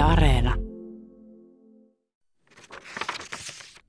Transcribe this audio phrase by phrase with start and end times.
[0.00, 0.54] Areena.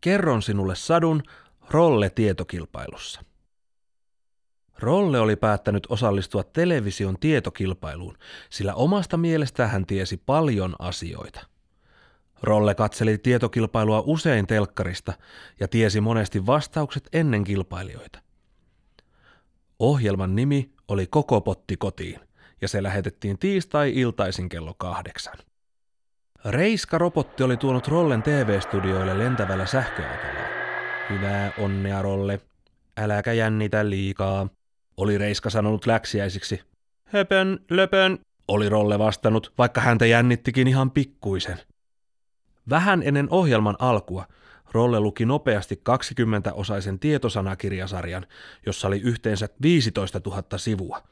[0.00, 1.22] Kerron sinulle sadun
[1.70, 3.20] Rolle-tietokilpailussa.
[4.78, 8.18] Rolle oli päättänyt osallistua television tietokilpailuun,
[8.50, 11.46] sillä omasta mielestään hän tiesi paljon asioita.
[12.42, 15.12] Rolle katseli tietokilpailua usein telkkarista
[15.60, 18.18] ja tiesi monesti vastaukset ennen kilpailijoita.
[19.78, 22.20] Ohjelman nimi oli Koko potti kotiin
[22.60, 25.36] ja se lähetettiin tiistai-iltaisin kello kahdeksan.
[26.44, 30.40] Reiska-robotti oli tuonut Rollen TV-studioille lentävällä sähköautolla.
[31.10, 32.40] Hyvää onnea, Rolle.
[32.98, 34.48] Äläkä jännitä liikaa,
[34.96, 36.62] oli Reiska sanonut läksiäisiksi.
[37.04, 41.58] Höpön, löpön, oli Rolle vastannut, vaikka häntä jännittikin ihan pikkuisen.
[42.70, 44.24] Vähän ennen ohjelman alkua
[44.72, 48.26] Rolle luki nopeasti 20-osaisen tietosanakirjasarjan,
[48.66, 51.02] jossa oli yhteensä 15 000 sivua.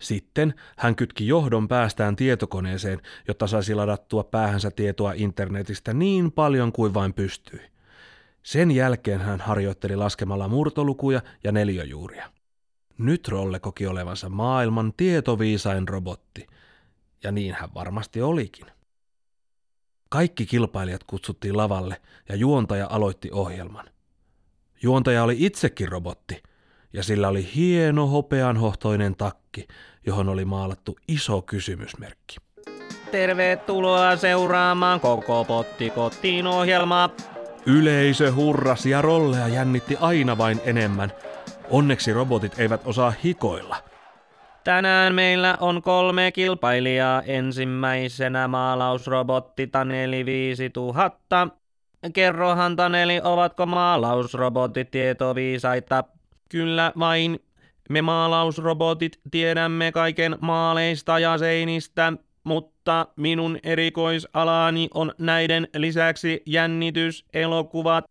[0.00, 6.94] Sitten hän kytki johdon päästään tietokoneeseen, jotta saisi ladattua päähänsä tietoa internetistä niin paljon kuin
[6.94, 7.60] vain pystyi.
[8.42, 12.32] Sen jälkeen hän harjoitteli laskemalla murtolukuja ja neljöjuuria.
[12.98, 16.46] Nyt Rolle koki olevansa maailman tietoviisain robotti,
[17.24, 18.66] ja niin hän varmasti olikin.
[20.08, 23.86] Kaikki kilpailijat kutsuttiin lavalle ja juontaja aloitti ohjelman.
[24.82, 26.42] Juontaja oli itsekin robotti,
[26.92, 29.66] ja sillä oli hieno hopeanhohtoinen takki,
[30.06, 32.36] johon oli maalattu iso kysymysmerkki.
[33.10, 37.10] Tervetuloa seuraamaan koko potti kotiin ohjelmaa.
[37.66, 41.12] Yleisö hurrasi ja rolleja jännitti aina vain enemmän.
[41.70, 43.76] Onneksi robotit eivät osaa hikoilla.
[44.64, 47.22] Tänään meillä on kolme kilpailijaa.
[47.22, 51.48] Ensimmäisenä maalausrobotti Taneli 5000.
[52.12, 56.04] Kerrohan Taneli, ovatko maalausrobotit tietoviisaita?
[56.50, 57.40] Kyllä vain.
[57.88, 62.12] Me maalausrobotit tiedämme kaiken maaleista ja seinistä,
[62.44, 68.04] mutta minun erikoisalani on näiden lisäksi jännityselokuvat.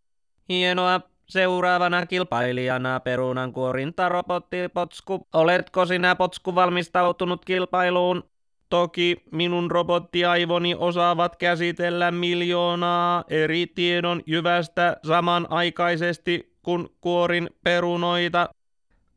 [0.50, 5.28] Hienoa, Seuraavana kilpailijana perunan kuorintarobotti Potsku.
[5.34, 8.24] Oletko sinä Potsku valmistautunut kilpailuun?
[8.70, 18.50] Toki minun robottiaivoni osaavat käsitellä miljoonaa eri tiedon jyvästä samanaikaisesti, kun kuorin perunoita.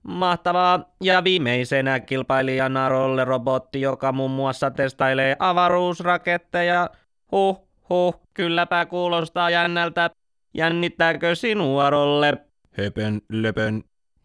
[0.03, 0.85] Mahtavaa.
[1.03, 6.91] Ja viimeisenä kilpailijana rolle-robotti, joka muun muassa testailee avaruusraketteja.
[7.33, 10.11] Huh, huh, kylläpä kuulostaa jännältä.
[10.55, 12.33] Jännittääkö sinua, Rolle?
[12.79, 13.83] Höpön, löpön.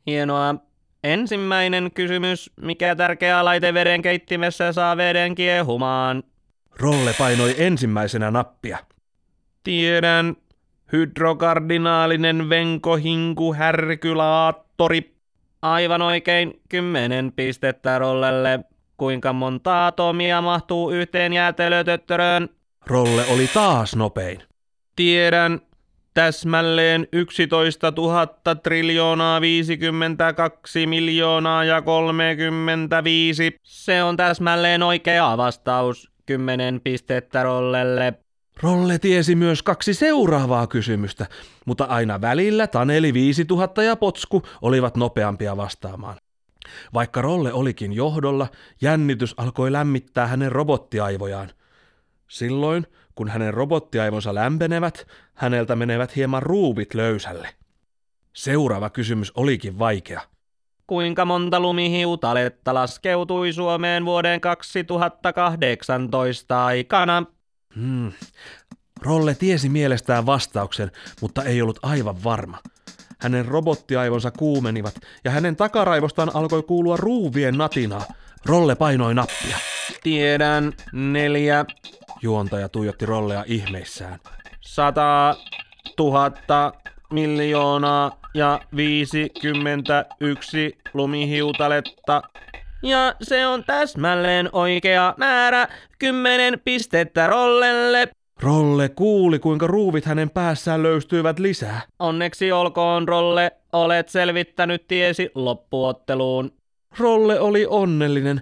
[0.08, 0.56] Hienoa.
[1.04, 2.52] Ensimmäinen kysymys.
[2.62, 6.24] Mikä tärkeä laite veden keittimessä saa veden kiehumaan?
[6.80, 8.78] Rolle painoi ensimmäisenä nappia.
[9.64, 10.36] Tiedän.
[10.92, 15.16] Hydrokardinaalinen venkohinku härkylaattori.
[15.62, 16.62] Aivan oikein.
[16.70, 18.60] Kymmenen pistettä Rollelle.
[18.98, 22.50] Kuinka monta atomia mahtuu yhteen jäätelötöttöröön?
[22.86, 24.44] Rolle oli taas nopein.
[24.96, 25.62] Tiedän
[26.14, 28.28] täsmälleen 11 000
[28.64, 33.56] triljoonaa 52 miljoonaa ja 35.
[33.64, 36.12] Se on täsmälleen oikea vastaus.
[36.26, 38.14] 10 pistettä Rollelle.
[38.62, 41.26] Rolle tiesi myös kaksi seuraavaa kysymystä,
[41.66, 46.18] mutta aina välillä Taneli 5000 ja Potsku olivat nopeampia vastaamaan.
[46.94, 48.48] Vaikka Rolle olikin johdolla,
[48.82, 51.50] jännitys alkoi lämmittää hänen robottiaivojaan.
[52.28, 57.50] Silloin, kun hänen robottiaivonsa lämpenevät, häneltä menevät hieman ruuvit löysälle.
[58.34, 60.22] Seuraava kysymys olikin vaikea.
[60.88, 67.26] Kuinka monta lumihiutaletta laskeutui Suomeen vuoden 2018 aikana?
[67.78, 68.12] Hmm.
[69.02, 72.58] Rolle tiesi mielestään vastauksen, mutta ei ollut aivan varma.
[73.20, 78.06] Hänen robottiaivonsa kuumenivat ja hänen takaraivostaan alkoi kuulua ruuvien natinaa.
[78.46, 79.58] Rolle painoi nappia.
[80.04, 81.66] Tiedän, neljä,
[82.22, 84.20] Juontaja tuijotti rolleja ihmeissään.
[84.62, 85.36] Sata,
[85.96, 86.74] tuhatta,
[87.14, 92.22] miljoonaa ja 51 lumihiutaletta.
[92.84, 95.68] Ja se on täsmälleen oikea määrä,
[96.00, 98.08] kymmenen pistettä Rollelle.
[98.42, 101.82] Rolle kuuli, kuinka ruuvit hänen päässään löystyivät lisää.
[102.00, 106.52] Onneksi olkoon, Rolle, olet selvittänyt tiesi loppuotteluun.
[107.00, 108.42] Rolle oli onnellinen,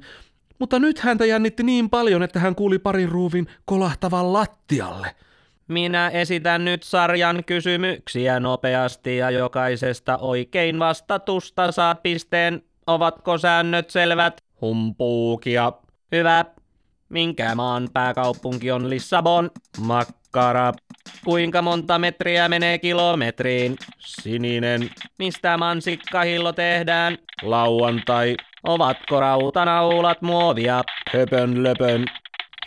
[0.59, 5.07] mutta nyt häntä jännitti niin paljon, että hän kuuli parin ruuvin kolahtavan lattialle.
[5.67, 12.61] Minä esitän nyt sarjan kysymyksiä nopeasti ja jokaisesta oikein vastatusta saat pisteen.
[12.87, 14.43] Ovatko säännöt selvät?
[14.61, 15.71] Humpuukia.
[16.11, 16.45] Hyvä.
[17.09, 19.51] Minkä maan pääkaupunki on Lissabon?
[19.79, 20.73] Makkara.
[21.23, 23.75] Kuinka monta metriä menee kilometriin?
[23.99, 24.89] Sininen.
[25.19, 27.17] Mistä mansikkahillo tehdään?
[27.41, 28.35] Lauantai.
[28.63, 30.83] Ovatko rautanaulat muovia?
[31.13, 32.05] Höpön löpön.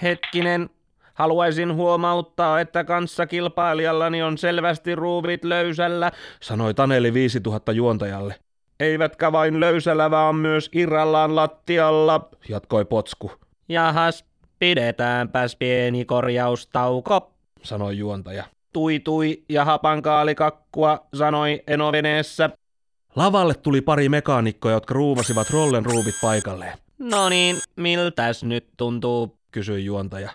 [0.02, 0.70] Hetkinen.
[1.14, 8.47] Haluaisin huomauttaa, että kanssakilpailijallani on selvästi ruuvit löysällä, sanoi Taneli 5000 juontajalle.
[8.80, 12.28] Eivätkä vain löysällä, vaan myös irrallaan lattialla.
[12.48, 13.30] Jatkoi Potsku,
[13.68, 14.24] Jahas,
[14.58, 17.32] pidetäänpäs pieni korjaustauko.
[17.62, 18.44] sanoi juontaja.
[18.72, 22.50] Tui tui ja hapankaalikakkua, sanoi enoveneessä.
[23.16, 29.38] Lavalle tuli pari mekaanikkoa, jotka ruuvasivat rollen ruuvit paikalleen, No niin, miltäs nyt tuntuu?
[29.50, 30.30] kysyi juontaja.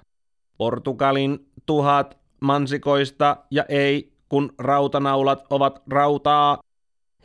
[0.57, 6.57] Portugalin tuhat mansikoista ja ei, kun rautanaulat ovat rautaa.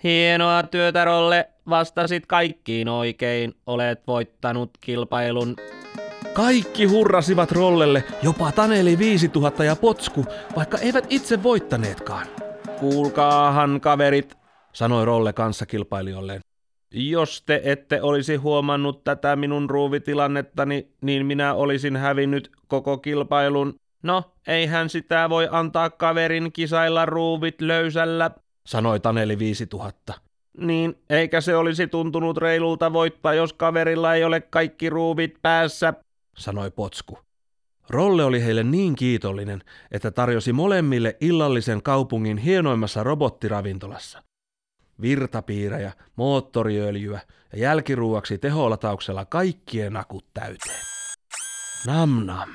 [0.05, 1.49] Hienoa työtä, Rolle.
[1.71, 3.55] Vastasit kaikkiin oikein.
[3.67, 5.57] Olet voittanut kilpailun.
[6.33, 10.25] Kaikki hurrasivat rollelle, jopa Taneli 5000 ja Potsku,
[10.57, 12.27] vaikka eivät itse voittaneetkaan,
[12.81, 14.37] Kuulkaahan, kaverit,
[14.73, 16.41] sanoi Rolle kanssakilpailijoilleen.
[16.93, 23.75] jos te ette olisi huomannut tätä minun ruuvitilannettani, niin minä olisin hävinnyt koko kilpailun.
[24.03, 28.31] No, eihän sitä voi antaa kaverin kisailla ruuvit löysällä.
[28.69, 30.15] Sanoi Taneli 5000.
[30.59, 35.95] Niin, eikä se olisi tuntunut reilulta voittaa, jos kaverilla ei ole kaikki ruuvit päässä.
[36.37, 37.19] sanoi Potsku.
[37.91, 39.63] Rolle oli heille niin kiitollinen,
[39.93, 44.23] että tarjosi molemmille illallisen kaupungin hienoimmassa robottiravintolassa.
[45.01, 47.21] Virtapiirejä, moottoriöljyä
[47.53, 50.81] ja jälkiruuaksi teholatauksella kaikkien akut täyteen.
[51.87, 52.51] Nam nam.